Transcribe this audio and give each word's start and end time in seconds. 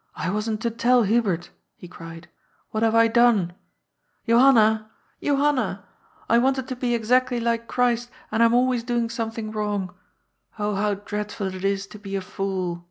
"I 0.24 0.30
wasn't 0.30 0.62
to 0.62 0.70
tell 0.70 1.02
Hubert!" 1.02 1.50
he 1.76 1.86
cried." 1.86 2.30
What 2.70 2.82
have 2.82 2.94
I 2.94 3.08
done? 3.08 3.52
Johanna! 4.26 4.90
Johanna! 5.22 5.84
I 6.30 6.38
wanted 6.38 6.66
to 6.68 6.76
be 6.76 6.94
exactly 6.94 7.40
like 7.40 7.68
Christ, 7.68 8.10
and 8.32 8.42
I 8.42 8.46
am 8.46 8.54
always 8.54 8.82
doing 8.82 9.10
something 9.10 9.50
wrong! 9.50 9.94
Oh 10.58 10.76
how 10.76 10.94
dreadful 10.94 11.54
it 11.54 11.62
is 11.62 11.86
to 11.88 11.98
be 11.98 12.16
a 12.16 12.22
fool 12.22 12.88